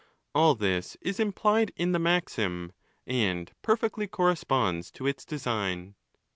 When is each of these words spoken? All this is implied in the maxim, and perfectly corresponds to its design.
All 0.33 0.55
this 0.55 0.97
is 1.01 1.19
implied 1.19 1.71
in 1.75 1.91
the 1.91 1.99
maxim, 1.99 2.71
and 3.05 3.51
perfectly 3.61 4.07
corresponds 4.07 4.89
to 4.93 5.05
its 5.05 5.23
design. 5.23 5.93